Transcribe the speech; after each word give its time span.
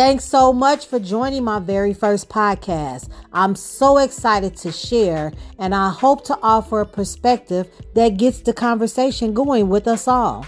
Thanks 0.00 0.24
so 0.24 0.50
much 0.50 0.86
for 0.86 0.98
joining 0.98 1.44
my 1.44 1.58
very 1.58 1.92
first 1.92 2.30
podcast. 2.30 3.10
I'm 3.34 3.54
so 3.54 3.98
excited 3.98 4.56
to 4.56 4.72
share, 4.72 5.30
and 5.58 5.74
I 5.74 5.90
hope 5.90 6.24
to 6.24 6.38
offer 6.42 6.80
a 6.80 6.86
perspective 6.86 7.68
that 7.94 8.16
gets 8.16 8.40
the 8.40 8.54
conversation 8.54 9.34
going 9.34 9.68
with 9.68 9.86
us 9.86 10.08
all. 10.08 10.46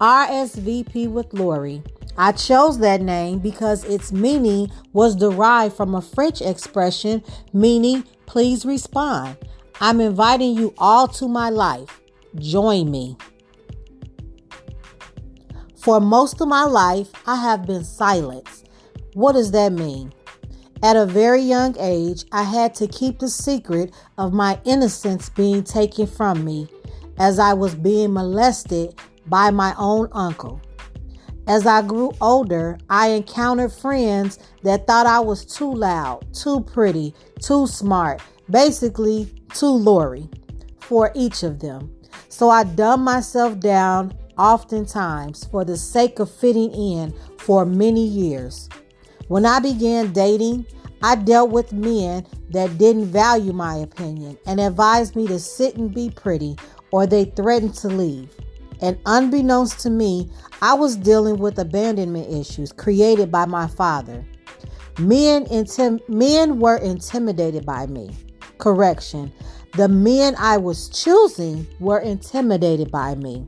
RSVP 0.00 1.10
with 1.10 1.30
Lori. 1.34 1.82
I 2.16 2.32
chose 2.32 2.78
that 2.78 3.02
name 3.02 3.40
because 3.40 3.84
its 3.84 4.12
meaning 4.12 4.72
was 4.94 5.14
derived 5.14 5.76
from 5.76 5.94
a 5.94 6.00
French 6.00 6.40
expression 6.40 7.22
meaning 7.52 8.04
please 8.24 8.64
respond. 8.64 9.36
I'm 9.78 10.00
inviting 10.00 10.56
you 10.56 10.72
all 10.78 11.06
to 11.08 11.28
my 11.28 11.50
life. 11.50 12.00
Join 12.36 12.90
me. 12.90 13.18
For 15.76 16.00
most 16.00 16.40
of 16.40 16.48
my 16.48 16.64
life, 16.64 17.10
I 17.26 17.36
have 17.36 17.66
been 17.66 17.84
silenced. 17.84 18.69
What 19.14 19.32
does 19.32 19.50
that 19.52 19.72
mean? 19.72 20.12
At 20.82 20.96
a 20.96 21.04
very 21.04 21.42
young 21.42 21.76
age, 21.78 22.24
I 22.32 22.42
had 22.42 22.74
to 22.76 22.86
keep 22.86 23.18
the 23.18 23.28
secret 23.28 23.92
of 24.16 24.32
my 24.32 24.58
innocence 24.64 25.28
being 25.28 25.62
taken 25.62 26.06
from 26.06 26.44
me 26.44 26.68
as 27.18 27.38
I 27.38 27.52
was 27.52 27.74
being 27.74 28.12
molested 28.12 28.94
by 29.26 29.50
my 29.50 29.74
own 29.76 30.08
uncle. 30.12 30.60
As 31.46 31.66
I 31.66 31.82
grew 31.82 32.12
older, 32.20 32.78
I 32.88 33.08
encountered 33.08 33.72
friends 33.72 34.38
that 34.62 34.86
thought 34.86 35.06
I 35.06 35.20
was 35.20 35.44
too 35.44 35.72
loud, 35.72 36.24
too 36.32 36.60
pretty, 36.60 37.14
too 37.40 37.66
smart, 37.66 38.22
basically, 38.48 39.34
too 39.52 39.66
Lori 39.66 40.30
for 40.78 41.10
each 41.14 41.42
of 41.42 41.58
them. 41.58 41.94
So 42.28 42.48
I 42.48 42.64
dumbed 42.64 43.04
myself 43.04 43.58
down 43.58 44.14
oftentimes 44.38 45.44
for 45.44 45.64
the 45.64 45.76
sake 45.76 46.20
of 46.20 46.30
fitting 46.30 46.70
in 46.72 47.12
for 47.38 47.66
many 47.66 48.06
years. 48.06 48.68
When 49.30 49.46
I 49.46 49.60
began 49.60 50.12
dating, 50.12 50.66
I 51.04 51.14
dealt 51.14 51.50
with 51.50 51.72
men 51.72 52.26
that 52.50 52.78
didn't 52.78 53.12
value 53.12 53.52
my 53.52 53.76
opinion 53.76 54.36
and 54.44 54.58
advised 54.58 55.14
me 55.14 55.28
to 55.28 55.38
sit 55.38 55.76
and 55.76 55.94
be 55.94 56.10
pretty, 56.10 56.56
or 56.90 57.06
they 57.06 57.26
threatened 57.26 57.74
to 57.74 57.86
leave. 57.86 58.34
And 58.82 58.98
unbeknownst 59.06 59.78
to 59.84 59.90
me, 59.90 60.28
I 60.60 60.74
was 60.74 60.96
dealing 60.96 61.38
with 61.38 61.60
abandonment 61.60 62.28
issues 62.28 62.72
created 62.72 63.30
by 63.30 63.46
my 63.46 63.68
father. 63.68 64.26
Men, 64.98 65.44
intim- 65.44 66.00
men 66.08 66.58
were 66.58 66.78
intimidated 66.78 67.64
by 67.64 67.86
me. 67.86 68.10
Correction. 68.58 69.32
The 69.76 69.86
men 69.86 70.34
I 70.38 70.56
was 70.56 70.88
choosing 70.88 71.68
were 71.78 72.00
intimidated 72.00 72.90
by 72.90 73.14
me. 73.14 73.46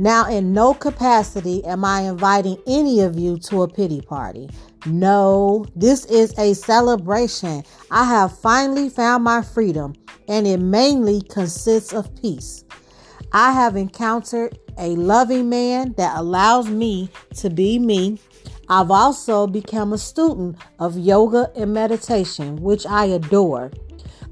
Now, 0.00 0.28
in 0.30 0.52
no 0.52 0.74
capacity 0.74 1.64
am 1.64 1.84
I 1.84 2.02
inviting 2.02 2.56
any 2.68 3.00
of 3.00 3.18
you 3.18 3.36
to 3.38 3.62
a 3.62 3.68
pity 3.68 4.00
party. 4.00 4.48
No, 4.86 5.66
this 5.74 6.04
is 6.04 6.32
a 6.38 6.54
celebration. 6.54 7.64
I 7.90 8.04
have 8.04 8.38
finally 8.38 8.90
found 8.90 9.24
my 9.24 9.42
freedom, 9.42 9.94
and 10.28 10.46
it 10.46 10.60
mainly 10.60 11.22
consists 11.22 11.92
of 11.92 12.14
peace. 12.20 12.64
I 13.32 13.52
have 13.52 13.74
encountered 13.74 14.56
a 14.78 14.94
loving 14.94 15.48
man 15.48 15.94
that 15.96 16.16
allows 16.16 16.68
me 16.68 17.10
to 17.38 17.50
be 17.50 17.80
me. 17.80 18.20
I've 18.68 18.92
also 18.92 19.48
become 19.48 19.92
a 19.92 19.98
student 19.98 20.58
of 20.78 20.96
yoga 20.96 21.50
and 21.56 21.74
meditation, 21.74 22.56
which 22.62 22.86
I 22.86 23.06
adore. 23.06 23.72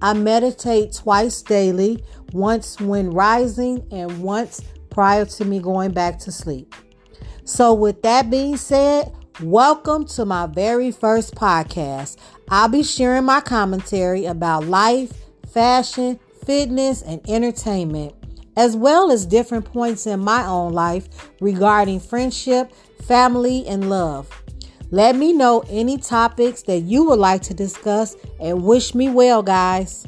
I 0.00 0.12
meditate 0.12 0.92
twice 0.94 1.42
daily, 1.42 2.04
once 2.32 2.80
when 2.80 3.10
rising 3.10 3.84
and 3.90 4.22
once 4.22 4.62
prior 4.90 5.24
to 5.24 5.44
me 5.44 5.60
going 5.60 5.92
back 5.92 6.18
to 6.20 6.32
sleep. 6.32 6.74
So, 7.44 7.72
with 7.72 8.02
that 8.02 8.30
being 8.30 8.56
said, 8.56 9.12
welcome 9.42 10.04
to 10.06 10.24
my 10.24 10.46
very 10.46 10.90
first 10.90 11.34
podcast. 11.34 12.16
I'll 12.50 12.68
be 12.68 12.82
sharing 12.82 13.24
my 13.24 13.40
commentary 13.40 14.26
about 14.26 14.64
life, 14.64 15.12
fashion, 15.52 16.18
fitness, 16.44 17.02
and 17.02 17.20
entertainment, 17.28 18.14
as 18.56 18.76
well 18.76 19.10
as 19.10 19.26
different 19.26 19.64
points 19.64 20.06
in 20.06 20.20
my 20.20 20.44
own 20.46 20.72
life 20.72 21.30
regarding 21.40 22.00
friendship, 22.00 22.72
family, 23.02 23.66
and 23.66 23.88
love. 23.88 24.30
Let 24.90 25.16
me 25.16 25.34
know 25.34 25.64
any 25.68 25.98
topics 25.98 26.62
that 26.62 26.80
you 26.80 27.04
would 27.04 27.18
like 27.18 27.42
to 27.42 27.54
discuss 27.54 28.16
and 28.40 28.64
wish 28.64 28.94
me 28.94 29.10
well, 29.10 29.42
guys. 29.42 30.06